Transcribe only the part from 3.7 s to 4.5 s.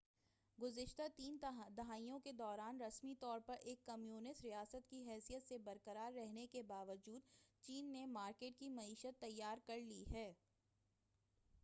communist